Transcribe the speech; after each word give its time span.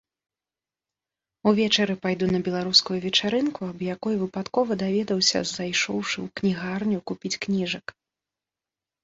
Увечары 1.51 1.95
пайду 2.05 2.25
на 2.35 2.39
беларускую 2.47 2.97
вечарынку, 3.03 3.61
аб 3.75 3.83
якой 3.95 4.15
выпадкова 4.23 4.79
даведаўся, 4.83 5.39
зайшоўшы 5.53 6.17
ў 6.25 6.27
кнігарню 6.41 6.97
купіць 7.13 7.35
кніжак. 7.47 7.85